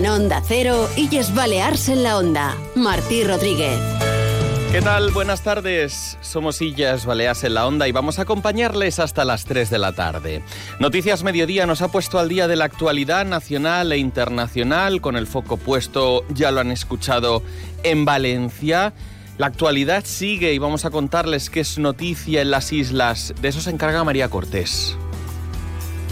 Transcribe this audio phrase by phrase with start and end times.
[0.00, 2.56] En Onda Cero, Illes Balears en la Onda.
[2.74, 3.78] Martí Rodríguez.
[4.72, 5.10] ¿Qué tal?
[5.10, 6.16] Buenas tardes.
[6.22, 9.92] Somos Illas Baleas en la Onda y vamos a acompañarles hasta las 3 de la
[9.92, 10.42] tarde.
[10.78, 15.26] Noticias Mediodía nos ha puesto al día de la actualidad nacional e internacional con el
[15.26, 17.42] foco puesto, ya lo han escuchado,
[17.82, 18.94] en Valencia.
[19.36, 23.34] La actualidad sigue y vamos a contarles qué es noticia en las islas.
[23.42, 24.96] De eso se encarga María Cortés.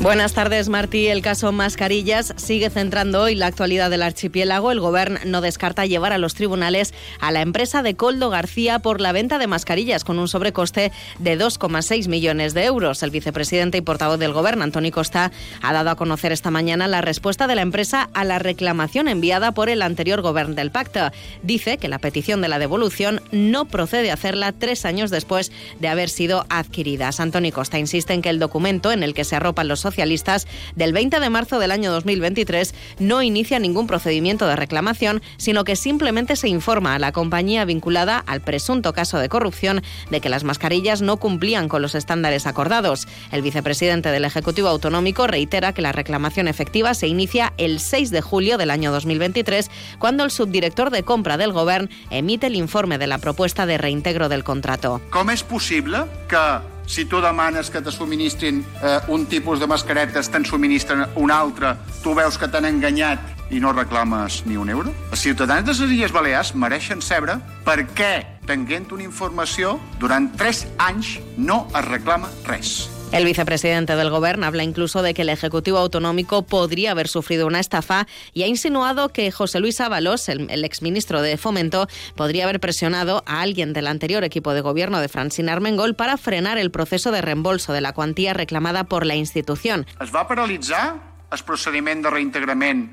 [0.00, 1.08] Buenas tardes, Martí.
[1.08, 4.70] El caso Mascarillas sigue centrando hoy la actualidad del archipiélago.
[4.70, 9.00] El Gobierno no descarta llevar a los tribunales a la empresa de Coldo García por
[9.00, 13.02] la venta de mascarillas con un sobrecoste de 2,6 millones de euros.
[13.02, 15.32] El vicepresidente y portavoz del Gobierno, Antoni Costa,
[15.62, 19.50] ha dado a conocer esta mañana la respuesta de la empresa a la reclamación enviada
[19.50, 21.10] por el anterior Gobierno del Pacto.
[21.42, 25.88] Dice que la petición de la devolución no procede a hacerla tres años después de
[25.88, 27.18] haber sido adquiridas.
[27.18, 30.92] Antoni Costa insiste en que el documento en el que se arropan los socialistas del
[30.92, 36.36] 20 de marzo del año 2023 no inicia ningún procedimiento de reclamación, sino que simplemente
[36.36, 39.80] se informa a la compañía vinculada al presunto caso de corrupción
[40.10, 43.08] de que las mascarillas no cumplían con los estándares acordados.
[43.32, 48.20] El vicepresidente del Ejecutivo Autonómico reitera que la reclamación efectiva se inicia el 6 de
[48.20, 53.06] julio del año 2023, cuando el subdirector de compra del Gobierno emite el informe de
[53.06, 55.00] la propuesta de reintegro del contrato.
[55.08, 60.32] ¿Cómo es posible que si tu demanes que te subministrin eh, un tipus de mascaretes,
[60.32, 64.92] te'n subministren un altre, tu veus que t'han enganyat i no reclames ni un euro?
[65.12, 70.66] Els ciutadans de les Illes Balears mereixen saber per què, tenint una informació, durant tres
[70.78, 72.97] anys no es reclama res.
[73.10, 77.58] El vicepresidente del Gobierno habla incluso de que el Ejecutivo Autonómico podría haber sufrido una
[77.58, 82.60] estafa y ha insinuado que José Luis Ábalos, el, el exministro de Fomento, podría haber
[82.60, 87.10] presionado a alguien del anterior equipo de gobierno de Francina Armengol para frenar el proceso
[87.10, 89.86] de reembolso de la cuantía reclamada por la institución.
[90.00, 91.00] Es va paralitzar
[91.32, 92.88] el procediment de reintegrament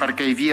[0.00, 0.52] perquè hi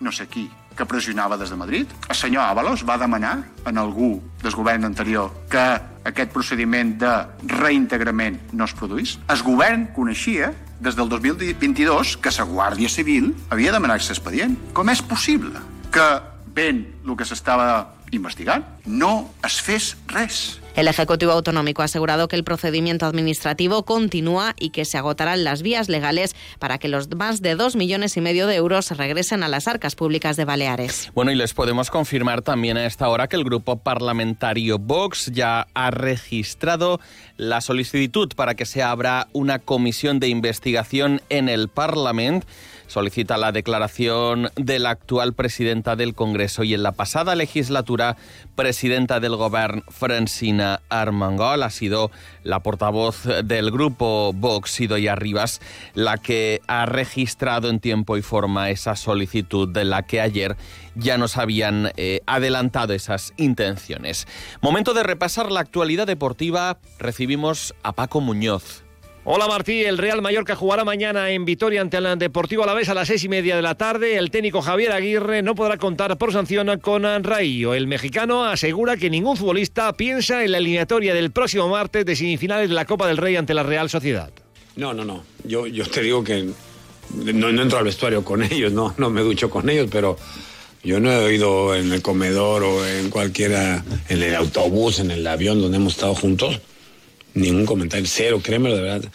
[0.00, 1.90] no sé qui, que pressionava des de Madrid.
[2.08, 5.64] El senyor Ábalos va demanar en algú del govern anterior que
[6.06, 7.12] aquest procediment de
[7.50, 9.18] reintegrament no es produís.
[9.28, 14.54] El govern coneixia des del 2022 que la Guàrdia Civil havia demanat l'expedient.
[14.72, 15.58] Com és possible
[15.90, 16.06] que,
[16.54, 20.60] ben el que s'estava investigant, no es fes res?
[20.78, 25.60] El Ejecutivo Autonómico ha asegurado que el procedimiento administrativo continúa y que se agotarán las
[25.60, 29.48] vías legales para que los más de dos millones y medio de euros regresen a
[29.48, 31.10] las arcas públicas de Baleares.
[31.16, 35.66] Bueno, y les podemos confirmar también a esta hora que el grupo parlamentario Vox ya
[35.74, 37.00] ha registrado
[37.36, 42.46] la solicitud para que se abra una comisión de investigación en el Parlamento
[42.88, 48.16] solicita la declaración de la actual presidenta del Congreso y en la pasada legislatura
[48.56, 52.10] presidenta del Gobierno, Francina Armengol, ha sido
[52.42, 55.60] la portavoz del grupo Vox, Idoia Rivas,
[55.94, 60.56] la que ha registrado en tiempo y forma esa solicitud de la que ayer
[60.94, 64.26] ya nos habían eh, adelantado esas intenciones.
[64.60, 66.78] Momento de repasar la actualidad deportiva.
[66.98, 68.87] Recibimos a Paco Muñoz.
[69.24, 73.08] Hola Martí, el Real Mallorca jugará mañana en Vitoria ante el Deportivo Alavés a las
[73.08, 74.16] seis y media de la tarde.
[74.16, 77.74] El técnico Javier Aguirre no podrá contar por sanción con Raío.
[77.74, 82.70] El mexicano asegura que ningún futbolista piensa en la eliminatoria del próximo martes de semifinales
[82.70, 84.30] de la Copa del Rey ante la Real Sociedad.
[84.76, 85.24] No, no, no.
[85.44, 86.48] Yo, yo te digo que
[87.14, 90.16] no, no entro al vestuario con ellos, no, no me ducho con ellos, pero
[90.82, 95.26] yo no he oído en el comedor o en cualquiera, en el autobús, en el
[95.26, 96.62] avión donde hemos estado juntos
[97.34, 99.12] ningún comentario, cero, créeme de verdad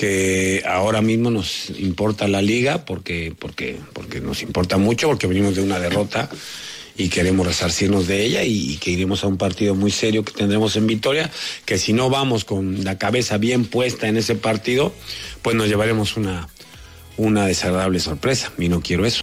[0.00, 5.54] que ahora mismo nos importa la liga porque, porque, porque nos importa mucho, porque venimos
[5.56, 6.30] de una derrota
[6.96, 10.74] y queremos resarcirnos de ella y, que iremos a un partido muy serio que tendremos
[10.76, 11.30] en Vitoria,
[11.66, 14.94] que si no vamos con la cabeza bien puesta en ese partido,
[15.42, 16.48] pues nos llevaremos una,
[17.18, 19.22] una desagradable sorpresa y no quiero eso.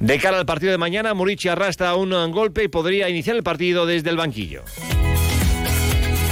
[0.00, 3.86] De cara al partido de mañana, Murici arrastra un golpe y podría iniciar el partido
[3.86, 4.64] desde el banquillo.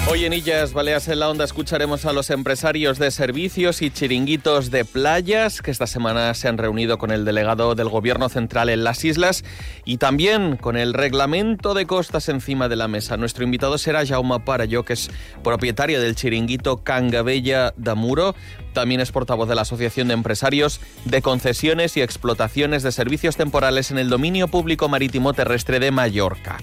[0.08, 4.70] Hoy en Illas Baleas en la Onda escucharemos a los empresarios de servicios y chiringuitos
[4.70, 8.84] de playas que esta semana se han reunido con el delegado del Gobierno Central en
[8.84, 9.44] las islas
[9.84, 13.16] y también con el reglamento de costas encima de la mesa.
[13.16, 15.10] Nuestro invitado será Jaume Parayó, que es
[15.42, 18.36] propietario del chiringuito Cangabella de Muro.
[18.76, 23.90] También es portavoz de la Asociación de Empresarios de Concesiones y Explotaciones de Servicios Temporales
[23.90, 26.58] en el Dominio Público Marítimo Terrestre de Mallorca.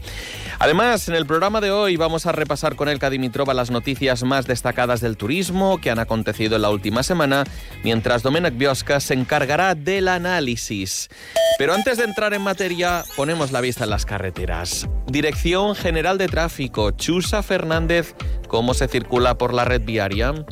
[0.60, 4.46] Además, en el programa de hoy vamos a repasar con el Cadimitrova las noticias más
[4.46, 7.46] destacadas del turismo que han acontecido en la última semana,
[7.84, 11.10] mientras Domenech Biosca se encargará del análisis.
[11.58, 14.88] Pero antes de entrar en materia, ponemos la vista en las carreteras.
[15.08, 18.14] Dirección General de Tráfico, Chusa Fernández,
[18.48, 20.46] ¿cómo se circula por la red viaria?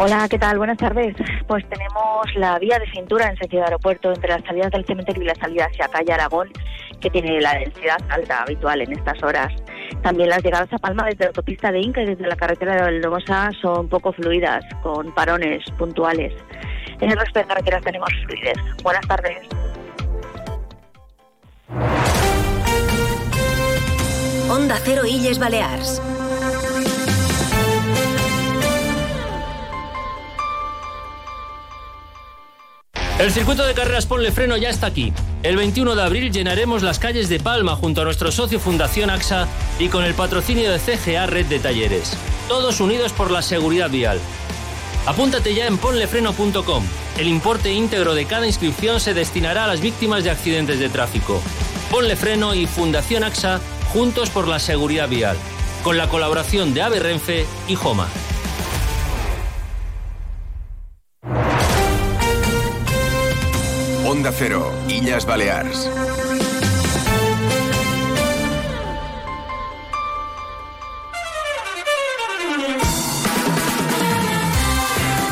[0.00, 0.58] Hola, ¿qué tal?
[0.58, 1.16] Buenas tardes.
[1.48, 5.26] Pues tenemos la vía de cintura en sentido aeropuerto entre las salidas del cementerio y
[5.26, 6.52] la salida hacia calle Aragón,
[7.00, 9.52] que tiene la densidad alta habitual en estas horas.
[10.04, 12.82] También las llegadas a Palma desde la autopista de Inca y desde la carretera de
[12.82, 16.32] Valdomosa son poco fluidas, con parones puntuales.
[17.00, 18.56] En el resto de carreteras tenemos fluidez.
[18.84, 19.48] Buenas tardes.
[24.48, 26.00] Onda Cero Illes Balears.
[33.18, 35.12] El circuito de carreras Ponle Freno ya está aquí.
[35.42, 39.48] El 21 de abril llenaremos las calles de Palma junto a nuestro socio Fundación AXA
[39.80, 42.16] y con el patrocinio de CGA Red de Talleres.
[42.46, 44.20] Todos unidos por la seguridad vial.
[45.04, 46.84] Apúntate ya en ponlefreno.com.
[47.18, 51.42] El importe íntegro de cada inscripción se destinará a las víctimas de accidentes de tráfico.
[51.90, 53.60] Ponle Freno y Fundación AXA
[53.92, 55.36] juntos por la seguridad vial.
[55.82, 58.06] Con la colaboración de Ave Renfe y Joma.
[64.18, 65.88] Onda Cero, Illas Balears.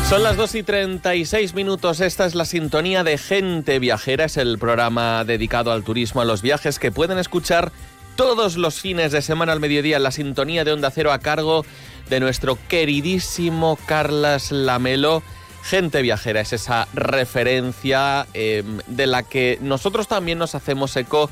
[0.08, 2.00] Son las 2 y 36 minutos.
[2.00, 4.26] Esta es la sintonía de Gente Viajera.
[4.26, 7.72] Es el programa dedicado al turismo, a los viajes que pueden escuchar
[8.14, 11.66] todos los fines de semana al mediodía en la sintonía de Onda Cero a cargo
[12.08, 15.24] de nuestro queridísimo Carlas Lamelo.
[15.68, 21.28] Gente Viajera es esa referencia eh, de la que nosotros también nos hacemos eco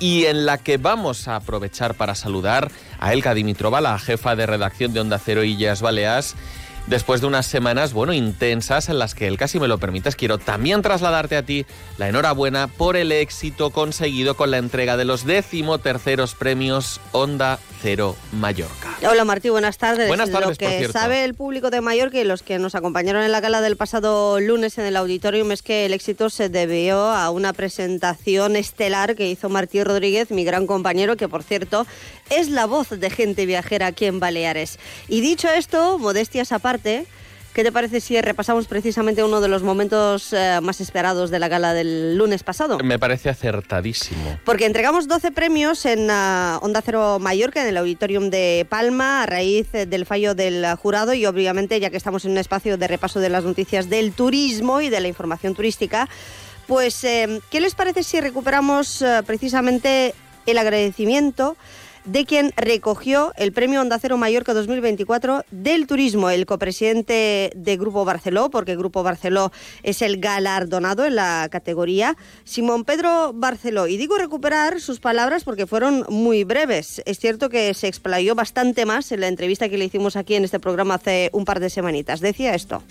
[0.00, 2.68] y en la que vamos a aprovechar para saludar
[2.98, 6.34] a Elka Dimitrova, la jefa de redacción de Onda Cero Illas Baleas
[6.86, 10.38] después de unas semanas, bueno, intensas en las que él casi me lo permites, quiero
[10.38, 11.66] también trasladarte a ti
[11.98, 17.58] la enhorabuena por el éxito conseguido con la entrega de los décimo terceros premios Onda
[17.82, 18.96] Cero Mallorca.
[19.08, 20.08] Hola Martí, buenas tardes.
[20.08, 23.22] Buenas tardes, Lo que por sabe el público de Mallorca y los que nos acompañaron
[23.22, 26.98] en la gala del pasado lunes en el auditorium es que el éxito se debió
[27.00, 31.86] a una presentación estelar que hizo Martí Rodríguez, mi gran compañero, que por cierto
[32.30, 34.78] es la voz de gente viajera aquí en Baleares.
[35.08, 40.32] Y dicho esto, modestias aparte, ¿qué te parece si repasamos precisamente uno de los momentos
[40.32, 42.78] eh, más esperados de la gala del lunes pasado?
[42.78, 44.38] Me parece acertadísimo.
[44.44, 49.26] Porque entregamos 12 premios en ah, Onda Cero Mallorca, en el Auditorium de Palma, a
[49.26, 52.88] raíz eh, del fallo del jurado y obviamente, ya que estamos en un espacio de
[52.88, 56.08] repaso de las noticias del turismo y de la información turística,
[56.66, 60.14] pues, eh, ¿qué les parece si recuperamos eh, precisamente
[60.46, 61.56] el agradecimiento
[62.06, 68.04] de quien recogió el premio Onda Cero Mallorca 2024 del turismo, el copresidente de Grupo
[68.04, 73.88] Barceló, porque Grupo Barceló es el galardonado en la categoría, Simón Pedro Barceló.
[73.88, 77.02] Y digo recuperar sus palabras porque fueron muy breves.
[77.04, 80.44] Es cierto que se explayó bastante más en la entrevista que le hicimos aquí en
[80.44, 82.20] este programa hace un par de semanitas.
[82.20, 82.82] Decía esto.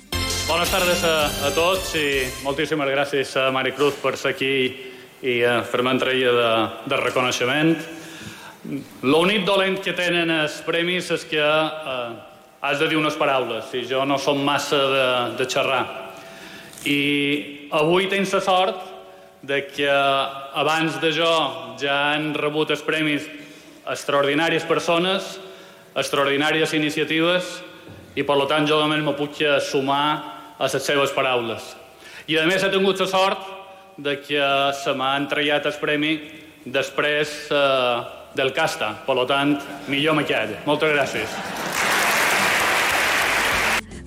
[0.47, 4.69] Bones tardes a, tots i moltíssimes gràcies a Maricruz per ser aquí
[5.25, 6.51] i a entrega de,
[6.85, 6.97] de
[9.05, 12.13] L'únic dolent que tenen els premis és que eh,
[12.65, 15.07] has de dir unes paraules i jo no som massa de,
[15.37, 15.83] de xerrar.
[16.89, 16.99] I
[17.77, 18.81] avui tens la sort
[19.45, 21.29] de que abans de jo
[21.81, 23.27] ja han rebut els premis
[23.85, 25.35] extraordinàries persones,
[25.93, 27.59] extraordinàries iniciatives
[28.17, 30.05] i per tant jo només me puc sumar
[30.57, 31.75] a les seves paraules.
[32.25, 33.45] I a més he tingut la sort
[34.01, 36.17] de que se m'ha entregat el premi
[36.65, 38.93] després eh, del casta.
[39.07, 39.57] Per tant,
[39.91, 40.61] millor queda.
[40.67, 41.64] Moltes gràcies.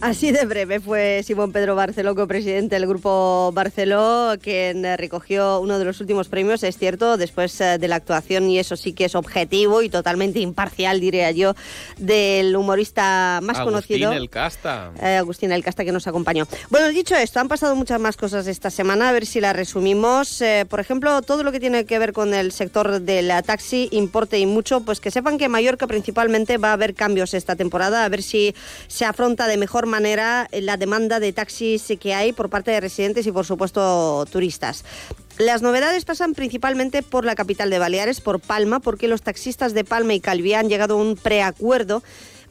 [0.01, 5.77] Así de breve fue Simón Pedro Barceló, copresidente del Grupo Barceló, quien eh, recogió uno
[5.77, 9.07] de los últimos premios, es cierto, después eh, de la actuación, y eso sí que
[9.07, 11.55] es objetivo y totalmente imparcial, diría yo,
[11.97, 14.13] del humorista más Agustín conocido.
[14.13, 14.93] El Casta.
[15.03, 16.47] Eh, Agustín El Casta que nos acompañó.
[16.71, 20.41] Bueno, dicho esto, han pasado muchas más cosas esta semana, a ver si las resumimos.
[20.43, 24.39] Eh, por ejemplo, todo lo que tiene que ver con el sector del taxi, importe
[24.39, 28.09] y mucho, pues que sepan que Mallorca principalmente va a haber cambios esta temporada, a
[28.09, 28.55] ver si
[28.87, 33.27] se afronta de mejor manera la demanda de taxis que hay por parte de residentes
[33.27, 34.85] y, por supuesto, turistas.
[35.39, 39.85] Las novedades pasan principalmente por la capital de Baleares, por Palma, porque los taxistas de
[39.85, 42.03] Palma y Calviá han llegado a un preacuerdo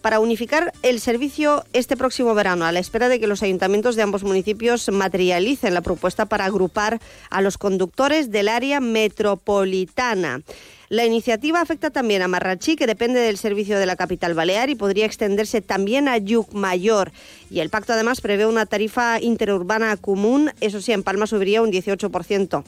[0.01, 4.03] para unificar el servicio este próximo verano, a la espera de que los ayuntamientos de
[4.03, 10.41] ambos municipios materialicen la propuesta para agrupar a los conductores del área metropolitana.
[10.89, 14.75] La iniciativa afecta también a Marrachí, que depende del servicio de la capital balear y
[14.75, 17.12] podría extenderse también a Yucmayor.
[17.50, 21.72] Y el pacto además prevé una tarifa interurbana común, eso sí, en Palma subiría un
[21.72, 22.63] 18%.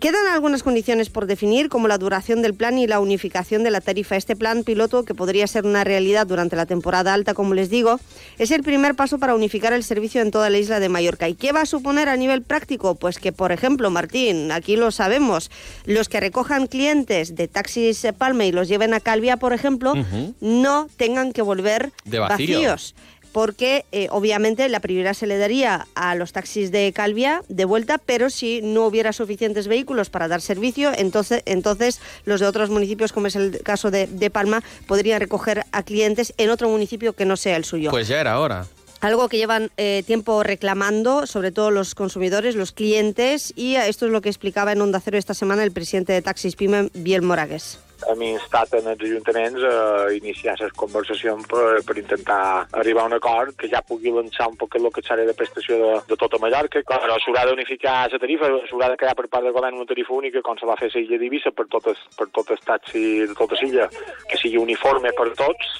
[0.00, 3.80] Quedan algunas condiciones por definir, como la duración del plan y la unificación de la
[3.80, 4.16] tarifa.
[4.16, 7.98] Este plan piloto, que podría ser una realidad durante la temporada alta, como les digo,
[8.38, 11.28] es el primer paso para unificar el servicio en toda la isla de Mallorca.
[11.28, 12.94] ¿Y qué va a suponer a nivel práctico?
[12.96, 15.50] Pues que, por ejemplo, Martín, aquí lo sabemos,
[15.86, 19.94] los que recojan clientes de taxis Palma y los lleven a Calvia, por ejemplo,
[20.40, 22.60] no tengan que volver De vacío.
[22.60, 22.94] vacíos
[23.36, 27.98] porque eh, obviamente la prioridad se le daría a los taxis de Calvia de vuelta,
[27.98, 33.12] pero si no hubiera suficientes vehículos para dar servicio, entonces, entonces los de otros municipios,
[33.12, 37.26] como es el caso de, de Palma, podrían recoger a clientes en otro municipio que
[37.26, 37.90] no sea el suyo.
[37.90, 38.66] Pues ya era hora.
[39.02, 44.12] Algo que llevan eh, tiempo reclamando, sobre todo los consumidores, los clientes, y esto es
[44.12, 47.80] lo que explicaba en Onda Cero esta semana el presidente de Taxis Pime, Biel Moragues.
[48.10, 49.76] Hem instat en els ajuntaments a
[50.14, 52.40] iniciar les conversacions per, per intentar
[52.80, 55.78] arribar a un acord que ja pugui lançar un poc el que serà de prestació
[55.80, 56.84] de, de tota Mallorca.
[56.86, 60.44] Però s'haurà d'unificar la tarifa, s'haurà de crear per part del govern una tarifa única
[60.44, 63.88] com se va fer a l'illa d'Ibissa per totes, per totes taxis de tota l'illa,
[64.30, 65.76] que sigui uniforme per tots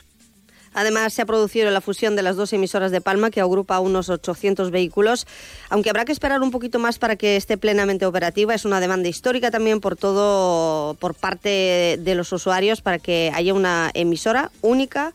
[0.77, 4.11] Además, se ha producido la fusión de las dos emisoras de Palma, que agrupa unos
[4.11, 5.27] 800 vehículos,
[5.71, 8.55] aunque habrá que esperar un poquito más para que esté plenamente operativa.
[8.55, 13.55] Es una demanda histórica también por todo, por parte de los usuarios, para que haya
[13.55, 15.15] una emisora única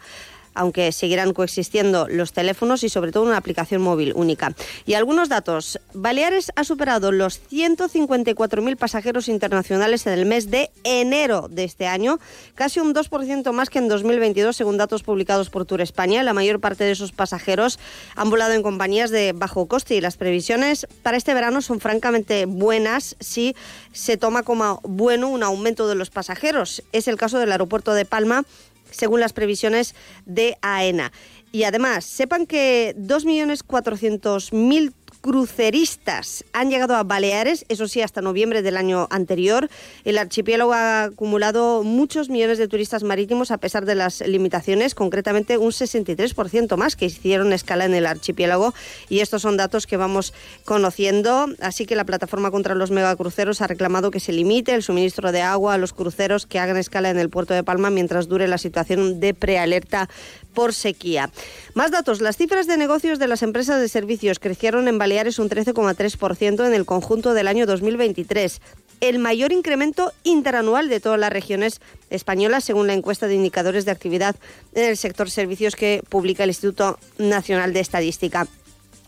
[0.53, 4.53] aunque seguirán coexistiendo los teléfonos y sobre todo una aplicación móvil única.
[4.85, 5.79] Y algunos datos.
[5.93, 12.19] Baleares ha superado los 154.000 pasajeros internacionales en el mes de enero de este año,
[12.55, 16.23] casi un 2% más que en 2022 según datos publicados por Tour España.
[16.23, 17.79] La mayor parte de esos pasajeros
[18.15, 22.45] han volado en compañías de bajo coste y las previsiones para este verano son francamente
[22.45, 23.55] buenas si
[23.91, 26.83] se toma como bueno un aumento de los pasajeros.
[26.91, 28.43] Es el caso del aeropuerto de Palma
[28.91, 29.95] según las previsiones
[30.25, 31.11] de AENA.
[31.51, 38.75] Y además, sepan que 2.400.000 cruceristas han llegado a Baleares, eso sí, hasta noviembre del
[38.75, 39.69] año anterior.
[40.03, 45.57] El archipiélago ha acumulado muchos millones de turistas marítimos a pesar de las limitaciones, concretamente
[45.57, 48.73] un 63% más que hicieron escala en el archipiélago.
[49.09, 50.33] Y estos son datos que vamos
[50.65, 51.47] conociendo.
[51.61, 55.41] Así que la plataforma contra los megacruceros ha reclamado que se limite el suministro de
[55.41, 58.57] agua a los cruceros que hagan escala en el puerto de Palma mientras dure la
[58.57, 60.09] situación de prealerta
[60.53, 61.29] por sequía.
[61.73, 62.21] Más datos.
[62.21, 66.73] Las cifras de negocios de las empresas de servicios crecieron en Baleares un 13,3% en
[66.73, 68.61] el conjunto del año 2023
[69.01, 73.91] el mayor incremento interanual de todas las regiones españolas, según la encuesta de indicadores de
[73.91, 74.35] actividad
[74.73, 78.47] en el sector servicios que publica el Instituto Nacional de Estadística.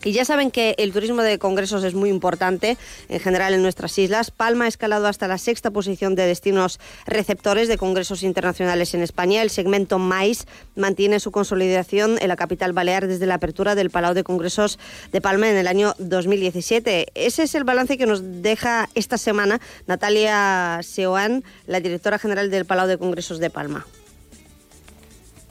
[0.04, 2.76] Y ya saben que el turismo de congresos es muy importante
[3.08, 4.30] en general en nuestras islas.
[4.30, 9.40] Palma ha escalado hasta la sexta posición de destinos receptores de congresos internacionales en España.
[9.40, 10.46] El segmento MAIS
[10.76, 14.78] mantiene su consolidación en la capital balear desde la apertura del Palau de Congresos
[15.10, 17.06] de Palma en el año 2017.
[17.14, 22.66] Ese es el balance que nos deja esta semana Natalia Seoan, la directora general del
[22.66, 23.86] Palau de Congresos de Palma.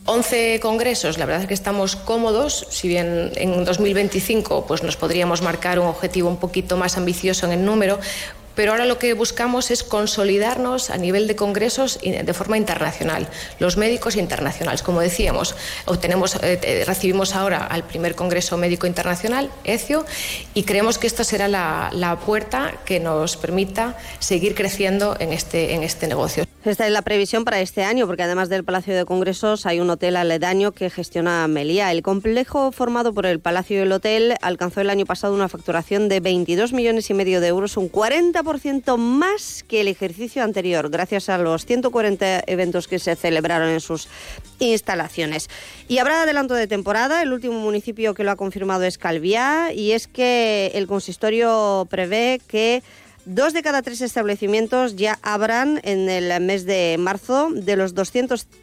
[0.05, 5.41] 11 congresos, la verdad es que estamos cómodos, si bien en 2025 pues nos podríamos
[5.41, 8.00] marcar un objetivo un poquito más ambicioso en el número,
[8.55, 13.27] pero ahora lo que buscamos es consolidarnos a nivel de congresos de forma internacional,
[13.60, 14.83] los médicos internacionales.
[14.83, 15.55] Como decíamos,
[15.86, 20.05] obtenemos, eh, recibimos ahora al primer Congreso Médico Internacional, ECIO,
[20.53, 25.74] y creemos que esta será la, la puerta que nos permita seguir creciendo en este,
[25.74, 26.45] en este negocio.
[26.65, 29.89] Esta es la previsión para este año, porque además del Palacio de Congresos hay un
[29.89, 31.91] hotel aledaño que gestiona Meliá.
[31.91, 36.08] El complejo formado por el Palacio y el hotel alcanzó el año pasado una facturación
[36.08, 41.27] de 22 millones y medio de euros, un 40% más que el ejercicio anterior, gracias
[41.27, 44.08] a los 140 eventos que se celebraron en sus
[44.60, 45.50] instalaciones.
[45.89, 47.22] Y habrá adelanto de temporada.
[47.24, 52.39] El último municipio que lo ha confirmado es Calviá, y es que el consistorio prevé
[52.48, 52.84] que
[53.25, 57.50] Dos de cada tres establecimientos ya abran en el mes de marzo.
[57.51, 58.62] De los 230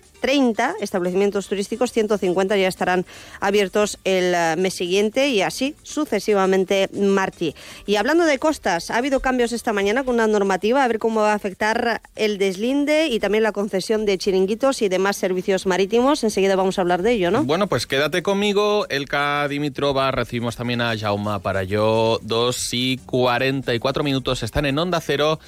[0.81, 3.05] establecimientos turísticos, 150 ya estarán
[3.41, 7.55] abiertos el eh, mes siguiente y así sucesivamente, Martí.
[7.87, 11.21] Y hablando de costas, ha habido cambios esta mañana con una normativa, a ver cómo
[11.21, 16.23] va a afectar el deslinde y también la concesión de chiringuitos y demás servicios marítimos.
[16.23, 17.45] Enseguida vamos a hablar de ello, ¿no?
[17.45, 20.11] Bueno, pues quédate conmigo, Elka Dimitrova.
[20.11, 22.21] Recibimos también a Jauma para yo.
[22.23, 25.41] 2 y 44 minutos están en Onda Cero.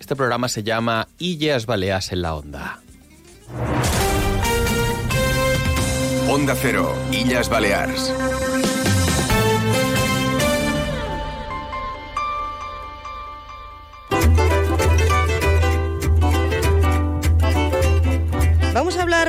[0.00, 2.80] Este programa se llama Illes Baleas en la Onda.
[6.28, 8.33] Onda Cero, Illas Balears.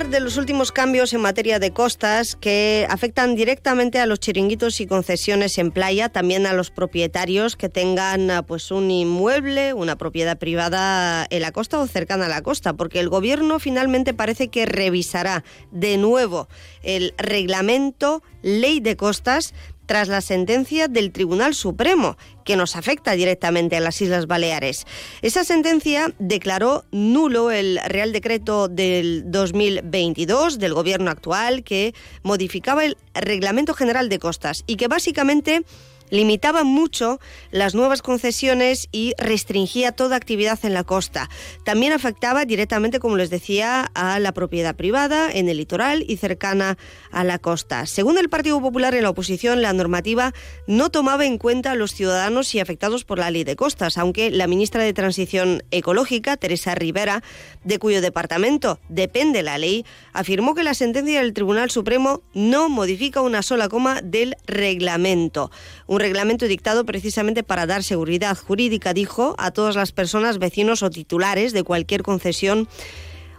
[0.10, 4.86] De los últimos cambios en materia de costas que afectan directamente a los chiringuitos y
[4.88, 10.38] concesiones en playa, también a los propietarios que tengan ah, pues un inmueble, una propiedad
[10.38, 14.66] privada en la costa o cercana a la costa, porque el gobierno finalmente parece que
[14.66, 16.48] revisará de nuevo
[16.84, 19.54] el reglamento Ley de Costas
[19.86, 24.86] tras la sentencia del Tribunal Supremo, que nos afecta directamente a las Islas Baleares.
[25.22, 32.98] Esa sentencia declaró nulo el Real Decreto del 2022 del Gobierno actual que modificaba el
[33.14, 35.64] Reglamento General de Costas y que básicamente
[36.10, 37.20] limitaba mucho
[37.52, 41.30] las nuevas concesiones y restringía toda actividad en la costa.
[41.64, 46.78] También afectaba directamente, como les decía, a la propiedad privada en el litoral y cercana
[47.12, 47.86] a la costa.
[47.86, 50.34] Según el Partido Popular en la oposición, la normativa
[50.68, 54.32] no tomaba en cuenta a los ciudadanos y afectados por la ley de costas, aunque
[54.32, 57.24] la ministra de Transición Ecológica, Teresa Rivera,
[57.64, 63.22] de cuyo departamento depende la ley, afirmó que la sentencia del Tribunal Supremo no modifica
[63.22, 65.52] una sola coma del reglamento
[65.96, 70.90] un reglamento dictado precisamente para dar seguridad jurídica, dijo, a todas las personas, vecinos o
[70.90, 72.68] titulares de cualquier concesión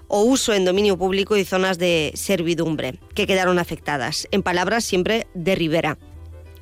[0.09, 4.27] o uso en dominio público y zonas de servidumbre que quedaron afectadas.
[4.31, 5.99] En palabras siempre de Rivera.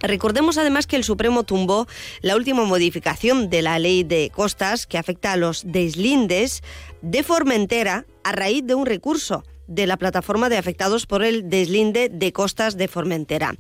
[0.01, 1.87] Recordemos además que el Supremo tumbó
[2.23, 6.63] la última modificación de la ley de costas que afecta a los deslindes
[7.03, 12.09] de Formentera a raíz de un recurso de la plataforma de afectados por el deslinde
[12.11, 13.55] de costas de Formentera.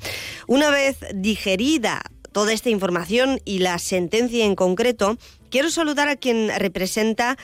[0.46, 2.02] Una vez digerida
[2.34, 5.16] toda esta información y la sentencia en concreto,
[5.50, 7.38] quiero saludar a quien representa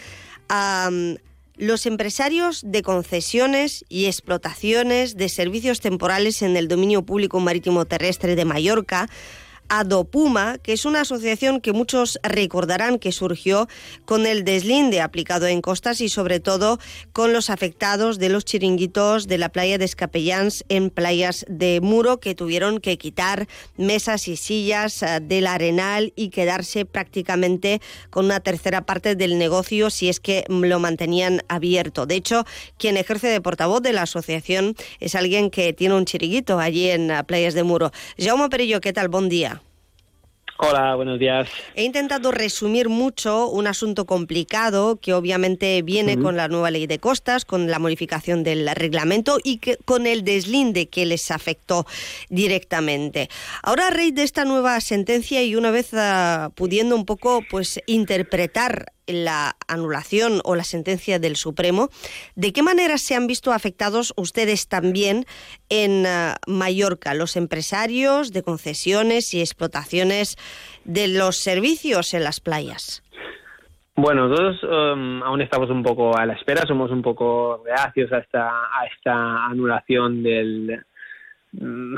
[0.48, 1.14] a mm,
[1.54, 8.34] los empresarios de concesiones y explotaciones de servicios temporales en el dominio público marítimo terrestre
[8.34, 9.08] de Mallorca,
[9.70, 13.68] Adopuma, que es una asociación que muchos recordarán que surgió
[14.04, 16.80] con el deslinde aplicado en costas y sobre todo
[17.12, 22.18] con los afectados de los chiringuitos de la playa de Escapellans en playas de Muro
[22.18, 23.46] que tuvieron que quitar
[23.76, 29.90] mesas y sillas eh, del arenal y quedarse prácticamente con una tercera parte del negocio
[29.90, 32.06] si es que lo mantenían abierto.
[32.06, 32.44] De hecho,
[32.76, 37.12] quien ejerce de portavoz de la asociación es alguien que tiene un chiringuito allí en
[37.12, 37.92] eh, playas de Muro.
[38.18, 39.08] Jaume Perillo, ¿qué tal?
[39.08, 39.59] Buen día.
[40.62, 41.48] Hola, buenos días.
[41.74, 46.98] He intentado resumir mucho un asunto complicado que obviamente viene con la nueva ley de
[46.98, 51.86] costas, con la modificación del reglamento y que, con el deslinde que les afectó
[52.28, 53.30] directamente.
[53.62, 57.80] Ahora, a raíz de esta nueva sentencia y una vez uh, pudiendo un poco pues
[57.86, 61.88] interpretar la anulación o la sentencia del Supremo,
[62.34, 65.24] ¿de qué manera se han visto afectados ustedes también
[65.68, 70.36] en uh, Mallorca, los empresarios de concesiones y explotaciones
[70.84, 73.02] de los servicios en las playas?
[73.96, 78.18] Bueno, nosotros um, aún estamos un poco a la espera, somos un poco reacios a
[78.18, 80.82] esta, a esta anulación del,
[81.60, 81.96] Mm,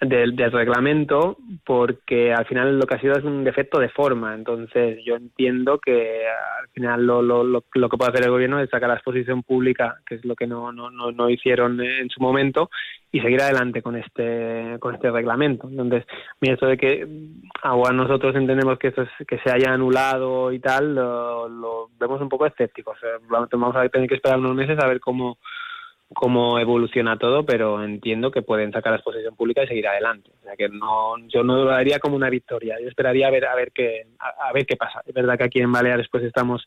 [0.00, 1.36] del, reglamento
[1.66, 4.34] porque al final lo que ha sido es un defecto de forma.
[4.34, 8.60] Entonces yo entiendo que al final lo, lo, lo, lo, que puede hacer el gobierno
[8.60, 12.08] es sacar la exposición pública, que es lo que no, no, no, no hicieron en
[12.08, 12.70] su momento,
[13.12, 15.68] y seguir adelante con este con este reglamento.
[15.68, 16.04] Entonces,
[16.40, 17.06] mira, esto de que
[17.62, 22.46] ahora nosotros entendemos que esto que se haya anulado y tal, lo, vemos un poco
[22.46, 22.98] escépticos.
[23.28, 25.38] vamos a tener que esperar unos meses a ver cómo
[26.12, 30.30] cómo evoluciona todo, pero entiendo que pueden sacar la exposición pública y seguir adelante.
[30.40, 32.76] O sea que no, yo no lo daría como una victoria.
[32.80, 35.02] Yo esperaría a ver a ver qué a, ver qué pasa.
[35.06, 36.66] Es verdad que aquí en Baleares pues estamos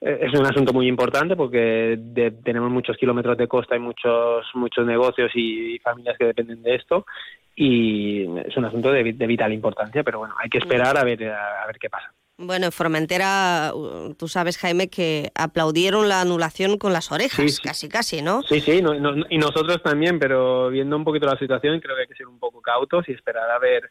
[0.00, 1.98] eh, es un asunto muy importante porque
[2.44, 7.06] tenemos muchos kilómetros de costa y muchos muchos negocios y, familias que dependen de esto
[7.54, 11.24] y es un asunto de, de vital importancia, pero bueno, hay que esperar a ver
[11.24, 12.12] a ver qué pasa.
[12.42, 13.72] Bueno, en Formentera,
[14.16, 18.42] tú sabes, Jaime, que aplaudieron la anulación con las orejas, casi, casi, ¿no?
[18.42, 18.82] Sí, sí,
[19.30, 22.38] y nosotros también, pero viendo un poquito la situación, creo que hay que ser un
[22.38, 23.90] poco cautos y esperar a ver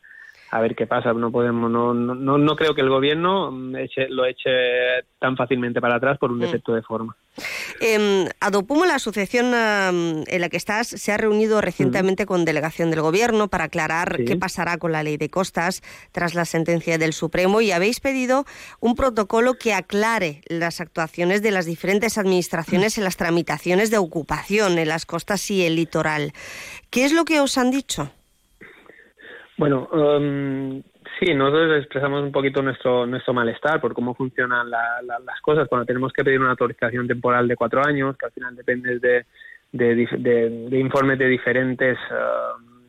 [0.51, 1.13] a ver qué pasa.
[1.13, 6.17] No podemos, no, no, no creo que el gobierno lo eche tan fácilmente para atrás
[6.17, 6.41] por un mm.
[6.41, 7.15] defecto de forma.
[7.81, 13.01] Eh, Adopumo, la asociación en la que estás, se ha reunido recientemente con delegación del
[13.01, 17.61] gobierno para aclarar qué pasará con la ley de costas tras la sentencia del Supremo
[17.61, 18.45] y habéis pedido
[18.79, 24.77] un protocolo que aclare las actuaciones de las diferentes administraciones en las tramitaciones de ocupación
[24.77, 26.33] en las costas y el litoral.
[26.89, 28.11] ¿Qué es lo que os han dicho?
[29.57, 30.81] Bueno, um,
[31.19, 36.12] sí, nosotros expresamos un poquito nuestro nuestro malestar por cómo funcionan las cosas cuando tenemos
[36.13, 39.25] que pedir una autorización temporal de cuatro años, que al final depende de,
[39.71, 42.79] de, informes de diferentes um,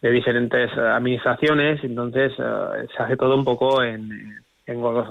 [0.00, 4.38] de, diferentes uh, administraciones, entonces uh, se hace todo un poco en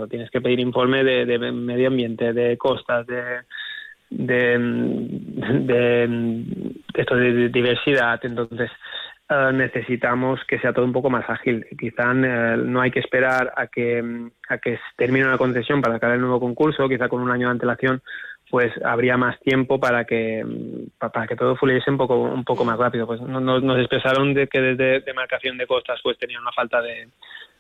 [0.10, 3.40] Tienes que pedir informe de, medio ambiente, de costas, de
[4.10, 4.58] de,
[5.62, 6.54] de,
[6.94, 8.20] esto de diversidad.
[8.24, 8.70] Entonces,
[9.30, 11.66] eh, necesitamos que sea todo un poco más ágil.
[11.78, 16.12] Quizá eh, no hay que esperar a que, a que termine una concesión para sacar
[16.12, 18.02] el nuevo concurso, quizá con un año de antelación
[18.50, 20.42] pues habría más tiempo para que
[20.98, 23.06] para que todo fluyese un poco un poco más rápido.
[23.06, 27.10] Pues nos, nos expresaron de que desde demarcación de costas pues tenían una falta de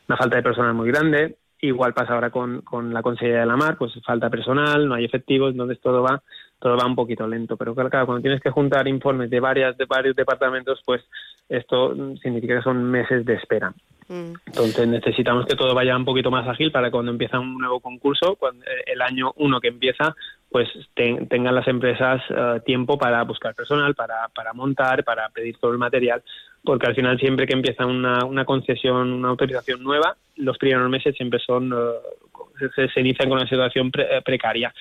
[0.08, 3.58] una falta de personal muy grande igual pasa ahora con, con la Consejería de la
[3.58, 6.22] Mar pues falta personal no hay efectivos entonces todo va
[6.60, 9.86] todo va un poquito lento pero claro cuando tienes que juntar informes de varias de
[9.86, 11.04] varios departamentos pues
[11.50, 13.74] esto significa que son meses de espera.
[14.10, 14.34] Mm.
[14.46, 18.36] Entonces necesitamos que todo vaya un poquito más ágil para cuando empieza un nuevo concurso,
[18.36, 20.15] cuando eh, el año uno que empieza,
[20.50, 25.72] pues tengan las empresas eh, tiempo para buscar personal, para, para montar, para pedir todo
[25.72, 26.24] el material,
[26.63, 31.15] porque al final siempre que empieza una, una concesión, una autorización nueva, los primeros meses
[31.15, 34.74] siempre son eh, se, inician con una situación precaria.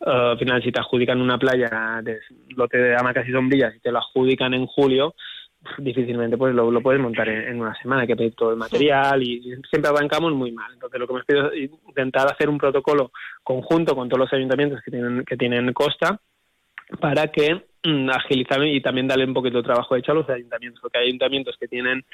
[0.00, 2.20] al final, si te adjudican una playa de
[2.56, 5.14] lote de hamacas y sombrillas y te lo adjudican en julio,
[5.78, 9.22] difícilmente pues lo, lo puedes montar en, una semana, hay que pedir todo el material
[9.22, 10.72] y siempre arrancamos muy mal.
[10.72, 14.80] Entonces lo que me pido es intentar hacer un protocolo conjunto con todos los ayuntamientos
[14.84, 16.20] que tienen, que tienen costa
[16.98, 20.80] para que mm, agilizar y también darle un poquito de trabajo hecho a los ayuntamientos,
[20.80, 22.04] porque hay ayuntamientos que tienen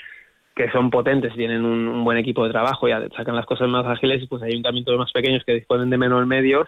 [0.55, 4.23] que son potentes, tienen un, buen equipo de trabajo y sacan las cosas más ágiles
[4.23, 6.67] y pues hay ayuntamientos más pequeños que disponen de menos medios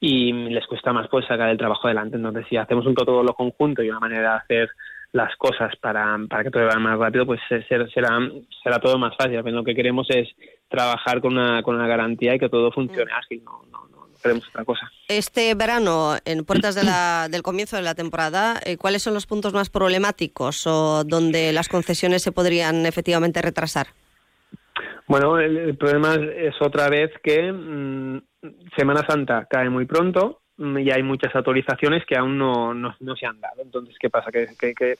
[0.00, 2.16] y les cuesta más pues sacar el trabajo adelante.
[2.16, 4.70] Entonces si hacemos un protocolo conjunto y una manera de hacer
[5.12, 9.40] las cosas para, para que todo vaya más rápido, pues será, será todo más fácil.
[9.44, 10.28] Lo que queremos es
[10.68, 14.46] trabajar con una, con una garantía y que todo funcione ágil, no, no, no queremos
[14.48, 14.90] otra cosa.
[15.08, 19.26] Este verano, en puertas de la, del comienzo de la temporada, eh, ¿cuáles son los
[19.26, 23.88] puntos más problemáticos o donde las concesiones se podrían efectivamente retrasar?
[25.08, 28.22] Bueno, el, problema es, otra vez que mm,
[28.76, 33.26] Semana Santa cae muy pronto, Mm, y hay muchas autorizaciones que aún no, no, se
[33.26, 33.62] han dado.
[33.62, 34.30] Entonces, ¿qué pasa?
[34.30, 34.94] Que, que, que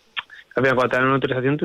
[0.55, 1.59] cuando te dan una autorización,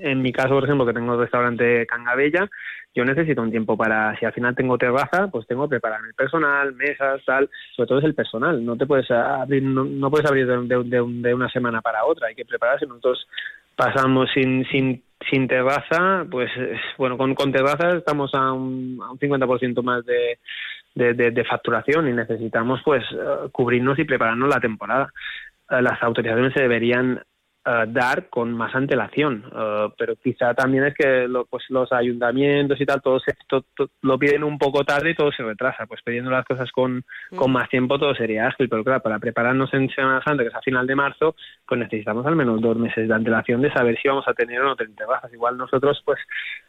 [0.00, 2.48] en mi caso, por ejemplo, que tengo el restaurante Cangabella,
[2.94, 6.14] yo necesito un tiempo para, si al final tengo terraza, pues tengo que preparar el
[6.14, 10.46] personal, mesas, tal, sobre todo es el personal, no te puedes abrir, no, puedes abrir
[10.46, 12.86] de, de, una semana para otra, hay que prepararse.
[12.86, 13.26] Nosotros
[13.76, 16.50] pasamos sin, sin, sin terraza, pues
[16.98, 20.38] bueno, con, con terraza estamos a un, a un 50% más de,
[20.94, 25.12] de, de, facturación y necesitamos pues eh, cubrirnos y prepararnos la temporada.
[25.70, 27.22] Eh, las autorizaciones se deberían
[27.66, 29.44] eh, dar con más antelación,
[29.98, 33.34] pero quizá también es que pues los ayuntamientos y tal, todo, se,
[34.02, 37.50] lo piden un poco tarde y todo se retrasa, pues pidiendo las cosas con, con
[37.50, 40.62] más tiempo todo sería ágil, pero claro, para prepararnos en Semana Santa, que es a
[40.62, 41.34] final de marzo,
[41.66, 44.64] pues necesitamos al menos dos meses de antelación de saber si vamos a tener o
[44.64, 45.32] no tener terrazas.
[45.32, 46.18] Igual nosotros, pues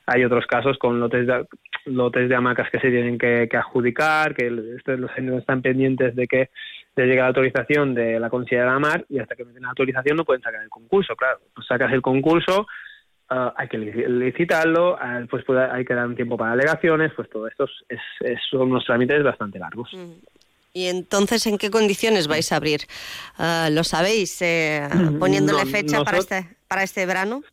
[0.05, 1.45] hay otros casos con lotes de,
[1.87, 6.49] lotes de hamacas que se tienen que, adjudicar, que los años están pendientes de que
[6.95, 9.69] de llegue la autorización de la Consejería de la Mar y hasta que tienen la
[9.69, 11.15] autorización no pueden sacar el concurso.
[11.15, 12.67] Claro, pues sacas el concurso,
[13.29, 17.47] ah, hay que licitarlo, ah, pues hay que dar un tiempo para alegaciones, pues todo
[17.47, 17.99] esto es,
[18.49, 19.91] son unos trámites bastante largos.
[19.93, 20.13] Mm.
[20.73, 22.81] ¿Y entonces en qué condiciones vais a abrir?
[23.37, 24.41] Ah, ¿Lo sabéis?
[24.41, 24.87] Eh,
[25.19, 27.43] ¿Poniéndole fecha para, este, para este verano?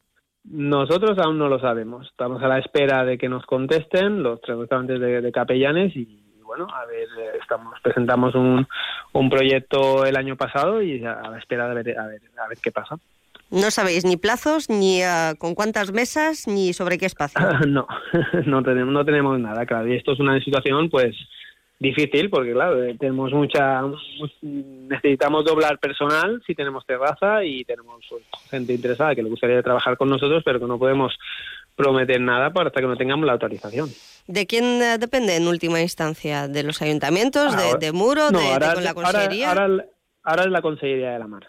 [0.44, 2.06] Nosotros aún no lo sabemos.
[2.06, 6.66] Estamos a la espera de que nos contesten los tres restaurantes de, Capellanes y bueno,
[6.72, 8.66] a ver, eh, estamos presentamos un,
[9.12, 12.58] un proyecto el año pasado y a la espera de ver a ver, a ver
[12.62, 12.96] qué pasa.
[13.50, 17.40] No sabéis ni plazos, ni ah, con cuántas mesas, ni sobre qué espacio.
[17.68, 17.86] no,
[18.46, 19.86] no tenemos, no tenemos nada, claro.
[19.88, 21.14] Y esto es una situación, pues,
[21.84, 23.82] difícil porque claro eh, tenemos mucha
[24.42, 29.96] necesitamos doblar personal si tenemos terraza y tenemos pues, gente interesada que le gustaría trabajar
[29.96, 31.16] con nosotros pero que no podemos
[31.76, 33.88] prometer nada hasta que no tengamos la autorización.
[34.26, 39.50] De quién eh, depende en última instancia de los ayuntamientos de, muro de, la consejería
[40.22, 41.46] ahora, es la consejería de la mar.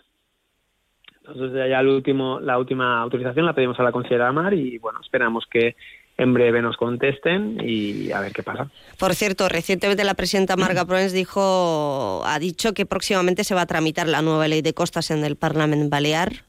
[1.28, 4.54] Entonces ya el último la última autorización la pedimos a la consejería de la mar
[4.54, 5.76] y bueno esperamos que
[6.18, 8.70] en breve nos contesten y a ver qué pasa.
[8.98, 13.66] Por cierto, recientemente la presidenta Marga Proens dijo, ha dicho que próximamente se va a
[13.66, 16.46] tramitar la nueva ley de costas en el Parlamento Balear.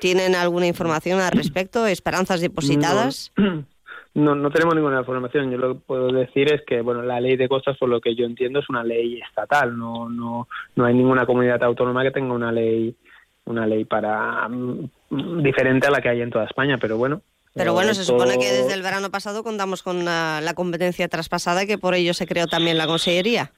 [0.00, 1.86] ¿Tienen alguna información al respecto?
[1.86, 3.32] ¿Esperanzas depositadas?
[4.16, 5.50] No, no tenemos ninguna información.
[5.50, 8.14] Yo lo que puedo decir es que bueno, la ley de costas, por lo que
[8.14, 9.76] yo entiendo, es una ley estatal.
[9.76, 12.94] No, no, no hay ninguna comunidad autónoma que tenga una ley,
[13.44, 16.78] una ley para mm, diferente a la que hay en toda España.
[16.80, 17.22] Pero bueno,
[17.54, 21.66] pero bueno, se supone que desde el verano pasado contamos con la, competencia traspasada y
[21.66, 23.52] que por ello se creó también la consellería.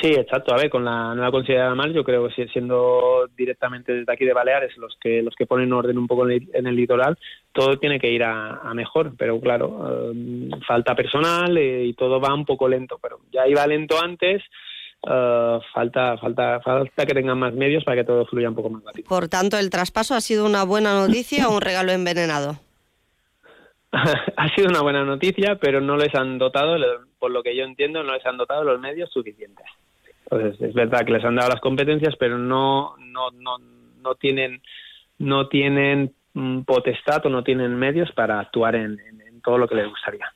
[0.00, 0.54] Sí, exacto.
[0.54, 4.24] A ver, con la nueva Consellería de Mar, yo creo que siendo directamente desde aquí
[4.24, 7.18] de Baleares los que los que ponen orden un poco en el, litoral,
[7.52, 9.12] todo tiene que ir a, mejor.
[9.16, 12.98] Pero claro, eh, falta personal eh, y todo va un poco lento.
[13.00, 14.42] Pero ya iba lento antes
[15.06, 18.82] eh, falta, falta, falta que tengan más medios para que todo fluya un poco más
[18.84, 19.06] rápido.
[19.08, 22.58] Por tanto, ¿el traspaso ha sido una buena noticia o un regalo envenenado?
[24.36, 26.76] ha sido una buena noticia, pero no les han dotado,
[27.18, 29.66] por lo que yo entiendo, no les han dotado los medios suficientes.
[30.24, 33.58] Entonces, es verdad que les han dado las competencias, pero no, no, no,
[34.02, 34.62] no tienen,
[35.18, 38.98] no tienen mm, potestad o no tienen medios para actuar en,
[39.42, 40.32] todo lo que les gustaría.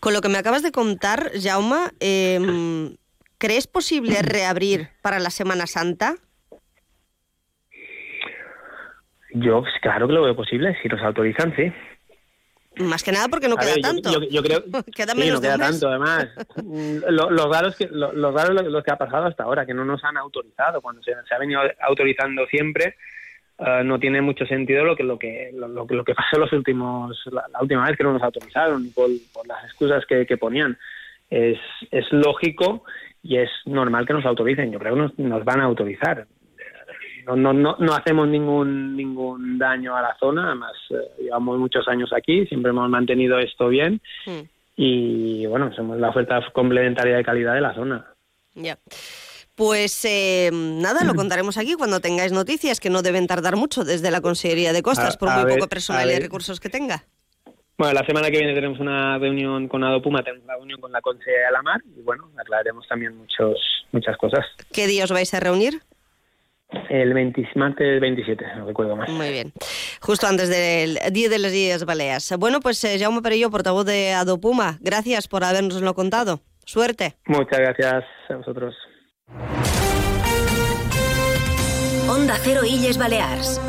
[0.00, 2.96] Con lo que me acabas de contar, Jauma, eh,
[3.38, 6.16] ¿crees posible reabrir para la Semana Santa?
[9.32, 11.72] Yo, claro que lo veo posible, si nos autorizan, sí.
[12.76, 14.22] Más que nada porque no queda tanto.
[14.30, 14.62] Yo, creo
[14.94, 16.28] queda menos no queda tanto, además.
[17.08, 19.66] lo, lo, raro es que lo, lo raro es lo, que ha pasado hasta ahora,
[19.66, 20.80] que no nos han autorizado.
[20.80, 22.96] Cuando se, ha venido autorizando siempre,
[23.58, 27.20] uh, no tiene mucho sentido lo que lo que lo, lo que pasó los últimos
[27.32, 30.78] la, última vez que no nos autorizaron por, por las excusas que, que ponían.
[31.28, 31.58] Es,
[31.90, 32.84] es lógico
[33.22, 34.72] y es normal que nos autoricen.
[34.72, 36.26] Yo creo que nos, nos van a autorizar
[37.36, 42.10] no, no, no, hacemos ningún, ningún daño a la zona, además eh, llevamos muchos años
[42.16, 44.40] aquí, siempre hemos mantenido esto bien hmm.
[44.76, 48.06] y bueno, somos la oferta complementaria de calidad de la zona.
[48.54, 48.78] Ya.
[49.54, 54.10] Pues eh, nada, lo contaremos aquí cuando tengáis noticias, que no deben tardar mucho desde
[54.10, 57.04] la Consejería de Costas, por muy poco personal y recursos que tenga.
[57.76, 61.00] Bueno, la semana que viene tenemos una reunión con Adopuma, tenemos una reunión con la
[61.00, 63.58] Consejería de la Mar y bueno, aclararemos también muchos,
[63.90, 64.44] muchas cosas.
[64.70, 65.80] ¿Qué día os vais a reunir?
[66.88, 69.08] El 20, martes 27, no recuerdo más.
[69.10, 69.52] Muy bien.
[70.00, 72.34] Justo antes del Día de las Días Baleas.
[72.38, 76.40] Bueno, pues eh, Jaume Perello, portavoz de Adopuma, gracias por habernoslo contado.
[76.64, 77.16] Suerte.
[77.26, 78.74] Muchas gracias a vosotros.
[82.08, 83.60] Onda Cero Illes Balears.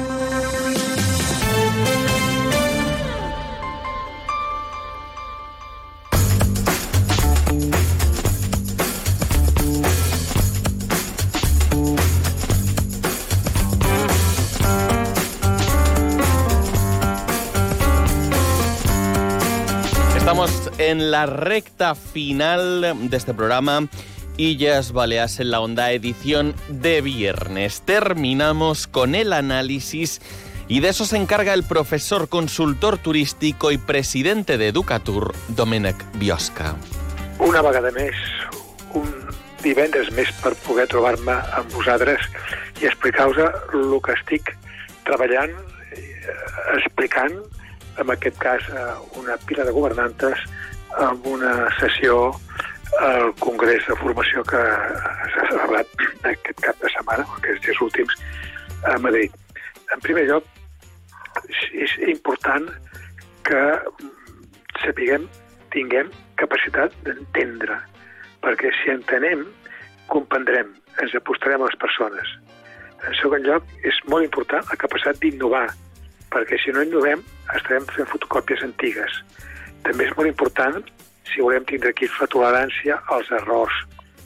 [20.90, 23.88] En la recta final de este programa.
[24.38, 27.82] Illas Baleas en la Onda, edición de viernes.
[27.82, 30.22] Terminamos con el análisis
[30.68, 36.76] y de eso se encarga el profesor consultor turístico y presidente de Educatur, Domènec Biosca.
[37.38, 38.18] Una vegada més,
[38.98, 39.12] un
[39.62, 42.26] divendres més per poder trobar-me amb vosaltres
[42.82, 44.56] i explicar-vos el que estic
[45.06, 45.54] treballant,
[45.94, 46.26] eh,
[46.80, 47.38] explicant
[48.00, 48.66] en aquest cas
[49.20, 50.40] una pila de governantes
[50.98, 52.32] amb una sessió
[53.00, 54.62] al Congrés de Formació que
[55.34, 58.18] s'ha celebrat aquest cap de setmana, aquests dies últims,
[58.90, 59.32] a Madrid.
[59.94, 60.48] En primer lloc,
[61.72, 62.68] és important
[63.48, 63.64] que
[64.84, 65.28] sapiguem,
[65.72, 67.78] tinguem capacitat d'entendre,
[68.44, 69.46] perquè si entenem,
[70.12, 72.36] comprendrem, ens apostarem a les persones.
[73.08, 75.68] En segon lloc, és molt important la capacitat d'innovar,
[76.34, 77.24] perquè si no innovem
[77.56, 79.22] estarem fent fotocòpies antigues.
[79.86, 80.82] També és molt important,
[81.32, 83.78] si volem tindre aquí la tolerància als errors.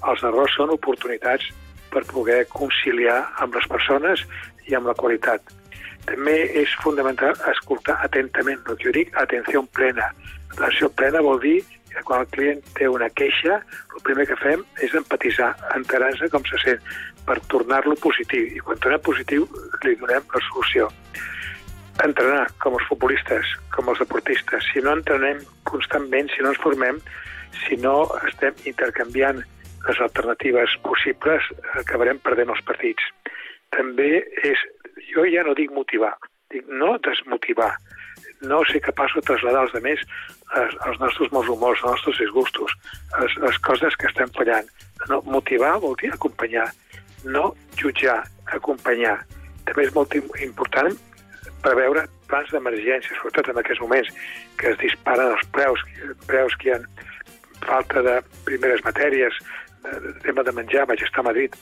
[0.06, 1.48] Els errors són oportunitats
[1.94, 4.26] per poder conciliar amb les persones
[4.68, 5.42] i amb la qualitat.
[6.06, 10.12] També és fundamental escoltar atentament, el que jo dic, atenció plena.
[10.54, 11.58] Atenció plena vol dir
[11.94, 13.62] que quan el client té una queixa,
[13.96, 16.92] el primer que fem és empatitzar, enterar-se com se sent,
[17.26, 18.52] per tornar-lo positiu.
[18.52, 19.48] I quan tornem positiu,
[19.86, 20.92] li donem la solució
[22.04, 24.68] entrenar com els futbolistes, com els deportistes.
[24.74, 27.00] Si no entrenem constantment, si no ens formem,
[27.64, 27.96] si no
[28.28, 29.42] estem intercanviant
[29.88, 31.46] les alternatives possibles,
[31.80, 33.04] acabarem perdent els partits.
[33.76, 34.62] També és,
[35.12, 36.16] jo ja no dic motivar,
[36.52, 37.74] dic no desmotivar,
[38.46, 40.04] no ser capaç de traslladar als altres
[40.56, 42.76] els, els nostres mals humors, els nostres disgustos,
[43.20, 44.68] les, les coses que estem fallant.
[45.10, 46.68] No, motivar vol dir acompanyar,
[47.26, 48.22] no jutjar,
[48.54, 49.18] acompanyar.
[49.66, 50.94] També és molt important
[51.66, 54.10] preveure plans d'emergència, sobretot en aquests moments
[54.60, 55.82] que es disparen els preus,
[56.30, 56.82] preus que hi ha
[57.66, 59.38] falta de primeres matèries,
[59.86, 61.58] de, tema de menjar, vaig estar a Madrid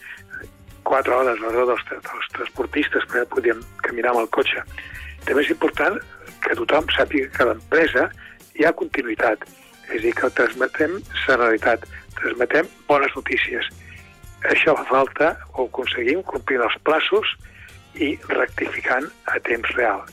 [0.83, 4.63] quatre hores a l'hora dels, dels transportistes perquè podíem caminar amb el cotxe.
[5.23, 5.99] També és important
[6.43, 8.09] que tothom sàpiga que l'empresa
[8.59, 9.45] hi ha continuïtat,
[9.87, 11.87] és a dir, que transmetem serenitat,
[12.19, 13.69] transmetem bones notícies.
[14.51, 17.31] Això fa falta, o aconseguim, complir els plaços
[17.95, 20.03] i rectificant a temps real.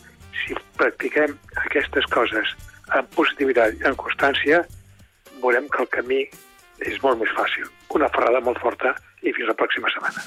[0.42, 2.54] Si practiquem aquestes coses
[2.96, 4.64] amb positivitat i amb constància,
[5.40, 6.22] veurem que el camí
[6.80, 7.68] és molt més fàcil.
[7.94, 10.22] Una ferrada molt forta y fins la próxima semana.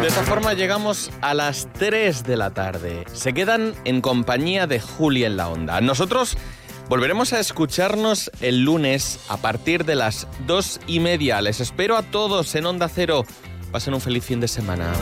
[0.00, 3.04] De esta forma llegamos a las 3 de la tarde.
[3.12, 5.80] Se quedan en compañía de Julia en la Onda.
[5.80, 6.36] Nosotros
[6.88, 11.42] Volveremos a escucharnos el lunes a partir de las dos y media.
[11.42, 13.26] Les espero a todos en Onda Cero.
[13.70, 14.92] Pasen un feliz fin de semana.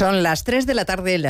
[0.00, 1.18] Son las 3 de la tarde.